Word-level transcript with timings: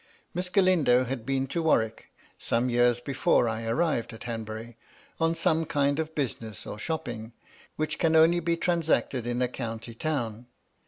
Miss 0.33 0.49
Galindo 0.49 1.03
had 1.05 1.27
been 1.27 1.45
to 1.49 1.61
Warwick, 1.61 2.07
some 2.39 2.69
years 2.71 2.99
before 2.99 3.47
I 3.47 3.65
arrived 3.65 4.13
at 4.13 4.23
Hanbury, 4.23 4.75
on 5.19 5.35
some 5.35 5.63
kind 5.63 5.99
of 5.99 6.15
business 6.15 6.65
or 6.65 6.79
shopping, 6.79 7.33
which 7.75 7.99
can 7.99 8.15
only 8.15 8.39
be 8.39 8.57
transacted 8.57 9.27
in 9.27 9.43
a 9.43 9.47
county 9.47 9.93
town. 9.93 10.47